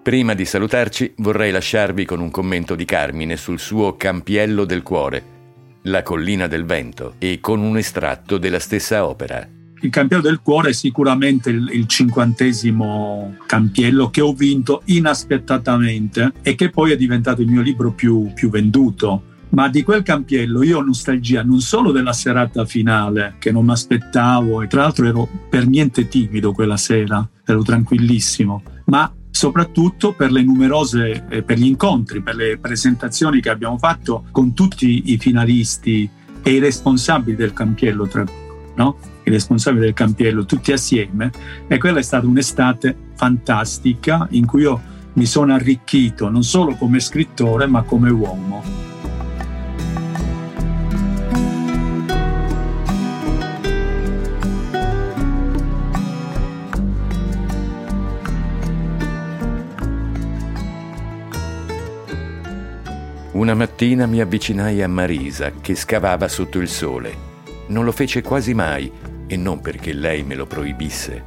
Prima 0.07 0.33
di 0.35 0.45
salutarci 0.45 1.15
vorrei 1.17 1.51
lasciarvi 1.51 2.05
con 2.05 2.21
un 2.21 2.31
commento 2.31 2.75
di 2.75 2.85
Carmine 2.85 3.35
sul 3.35 3.59
suo 3.59 3.97
Campiello 3.97 4.63
del 4.63 4.81
Cuore, 4.81 5.21
La 5.81 6.01
collina 6.01 6.47
del 6.47 6.63
vento, 6.63 7.15
e 7.17 7.41
con 7.41 7.59
un 7.59 7.75
estratto 7.75 8.37
della 8.37 8.59
stessa 8.59 9.05
opera. 9.05 9.45
Il 9.81 9.89
Campiello 9.89 10.21
del 10.21 10.39
Cuore 10.41 10.69
è 10.69 10.71
sicuramente 10.71 11.49
il, 11.49 11.69
il 11.73 11.87
cinquantesimo 11.87 13.35
campiello 13.45 14.09
che 14.09 14.21
ho 14.21 14.31
vinto 14.31 14.81
inaspettatamente 14.85 16.31
e 16.41 16.55
che 16.55 16.69
poi 16.69 16.93
è 16.93 16.95
diventato 16.95 17.41
il 17.41 17.49
mio 17.49 17.61
libro 17.61 17.91
più, 17.91 18.31
più 18.33 18.49
venduto. 18.49 19.23
Ma 19.49 19.67
di 19.67 19.83
quel 19.83 20.03
campiello 20.03 20.63
io 20.63 20.77
ho 20.77 20.83
nostalgia 20.83 21.43
non 21.43 21.59
solo 21.59 21.91
della 21.91 22.13
serata 22.13 22.63
finale, 22.63 23.35
che 23.39 23.51
non 23.51 23.65
mi 23.65 23.71
aspettavo, 23.73 24.61
e 24.61 24.67
tra 24.67 24.83
l'altro 24.83 25.05
ero 25.05 25.27
per 25.49 25.67
niente 25.67 26.07
timido 26.07 26.53
quella 26.53 26.77
sera, 26.77 27.27
ero 27.43 27.61
tranquillissimo, 27.61 28.63
ma 28.85 29.11
soprattutto 29.37 30.13
per 30.13 30.31
le 30.31 30.41
numerose, 30.41 31.25
eh, 31.29 31.43
per 31.43 31.59
gli 31.59 31.67
incontri, 31.67 32.23
per 32.23 32.35
le 32.35 32.57
presentazioni 32.57 33.39
che 33.39 33.51
abbiamo 33.51 33.77
fatto 33.77 34.25
con 34.31 34.55
tutti 34.55 35.13
i 35.13 35.17
finalisti 35.19 36.09
e 36.41 36.51
i 36.51 36.57
responsabili 36.57 37.37
del 37.37 37.53
campiello, 37.53 38.07
tra, 38.07 38.25
no? 38.75 38.97
i 39.23 39.29
responsabili 39.29 39.83
del 39.85 39.93
campiello 39.93 40.43
tutti 40.45 40.71
assieme 40.71 41.29
e 41.67 41.77
quella 41.77 41.99
è 41.99 42.01
stata 42.01 42.25
un'estate 42.25 42.95
fantastica 43.13 44.27
in 44.31 44.47
cui 44.47 44.61
io 44.61 44.81
mi 45.13 45.27
sono 45.27 45.53
arricchito 45.53 46.29
non 46.29 46.43
solo 46.43 46.73
come 46.73 46.99
scrittore 46.99 47.67
ma 47.67 47.83
come 47.83 48.09
uomo. 48.09 48.86
Una 63.37 63.53
mattina 63.53 64.07
mi 64.07 64.19
avvicinai 64.19 64.81
a 64.81 64.87
Marisa 64.87 65.51
che 65.61 65.75
scavava 65.75 66.27
sotto 66.27 66.57
il 66.57 66.67
sole. 66.67 67.15
Non 67.67 67.85
lo 67.85 67.91
fece 67.91 68.23
quasi 68.23 68.55
mai 68.55 68.91
e 69.27 69.37
non 69.37 69.61
perché 69.61 69.93
lei 69.93 70.23
me 70.23 70.33
lo 70.33 70.47
proibisse. 70.47 71.23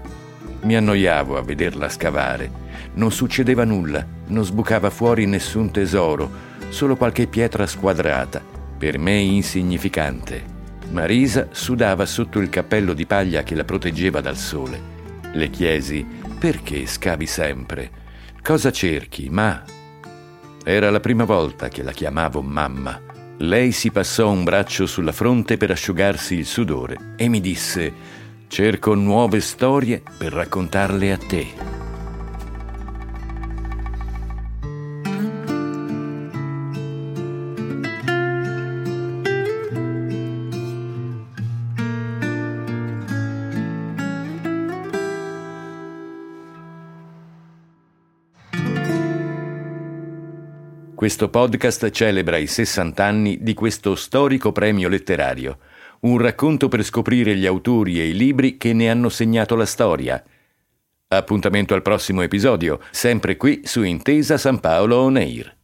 Mi 0.62 0.74
annoiavo 0.74 1.38
a 1.38 1.42
vederla 1.42 1.88
scavare. 1.88 2.50
Non 2.94 3.12
succedeva 3.12 3.62
nulla, 3.62 4.04
non 4.26 4.44
sbucava 4.44 4.90
fuori 4.90 5.24
nessun 5.26 5.70
tesoro, 5.70 6.28
solo 6.70 6.96
qualche 6.96 7.28
pietra 7.28 7.64
squadrata, 7.68 8.42
per 8.76 8.98
me 8.98 9.14
insignificante. 9.14 10.42
Marisa 10.90 11.46
sudava 11.52 12.06
sotto 12.06 12.40
il 12.40 12.48
cappello 12.48 12.92
di 12.92 13.06
paglia 13.06 13.44
che 13.44 13.54
la 13.54 13.64
proteggeva 13.64 14.20
dal 14.20 14.36
sole. 14.36 14.80
Le 15.32 15.48
chiesi: 15.48 16.04
Perché 16.40 16.86
scavi 16.86 17.26
sempre? 17.26 17.90
Cosa 18.42 18.72
cerchi, 18.72 19.30
ma? 19.30 19.62
Era 20.64 20.90
la 20.90 21.00
prima 21.00 21.24
volta 21.24 21.68
che 21.68 21.82
la 21.82 21.92
chiamavo 21.92 22.42
mamma. 22.42 23.00
Lei 23.38 23.72
si 23.72 23.90
passò 23.90 24.30
un 24.30 24.44
braccio 24.44 24.84
sulla 24.86 25.12
fronte 25.12 25.56
per 25.56 25.70
asciugarsi 25.70 26.34
il 26.34 26.44
sudore 26.44 27.14
e 27.16 27.28
mi 27.28 27.40
disse: 27.40 27.92
Cerco 28.46 28.94
nuove 28.94 29.40
storie 29.40 30.02
per 30.18 30.32
raccontarle 30.32 31.12
a 31.12 31.16
te. 31.16 31.79
Questo 51.00 51.30
podcast 51.30 51.88
celebra 51.92 52.36
i 52.36 52.46
60 52.46 53.02
anni 53.02 53.38
di 53.40 53.54
questo 53.54 53.94
storico 53.94 54.52
premio 54.52 54.86
letterario, 54.86 55.56
un 56.00 56.18
racconto 56.18 56.68
per 56.68 56.84
scoprire 56.84 57.34
gli 57.36 57.46
autori 57.46 57.98
e 57.98 58.08
i 58.08 58.14
libri 58.14 58.58
che 58.58 58.74
ne 58.74 58.90
hanno 58.90 59.08
segnato 59.08 59.56
la 59.56 59.64
storia. 59.64 60.22
Appuntamento 61.08 61.72
al 61.72 61.80
prossimo 61.80 62.20
episodio, 62.20 62.80
sempre 62.90 63.38
qui 63.38 63.62
su 63.64 63.82
Intesa 63.82 64.36
San 64.36 64.60
Paolo 64.60 64.98
On 64.98 65.16
Air. 65.16 65.56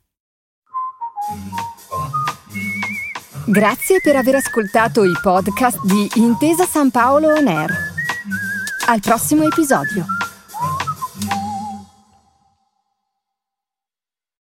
Grazie 3.44 4.00
per 4.02 4.16
aver 4.16 4.36
ascoltato 4.36 5.04
i 5.04 5.12
podcast 5.20 5.84
di 5.84 6.08
Intesa 6.14 6.64
San 6.64 6.90
Paolo 6.90 7.34
On 7.34 7.46
Air. 7.46 7.70
Al 8.86 9.00
prossimo 9.00 9.44
episodio. 9.44 10.15